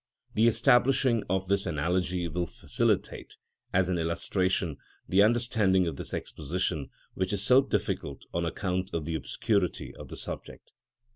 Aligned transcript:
The 0.33 0.47
establishing 0.47 1.21
of 1.29 1.47
this 1.47 1.67
analogy 1.67 2.27
will 2.27 2.47
facilitate, 2.47 3.37
as 3.71 3.87
an 3.87 3.99
illustration, 3.99 4.77
the 5.07 5.21
understanding 5.21 5.85
of 5.85 5.97
this 5.97 6.11
exposition, 6.11 6.89
which 7.13 7.31
is 7.31 7.43
so 7.43 7.61
difficult 7.61 8.25
on 8.33 8.43
account 8.43 8.89
of 8.95 9.05
the 9.05 9.13
obscurity 9.13 9.93
of 9.95 10.07
the 10.07 10.17
subject. 10.17 10.71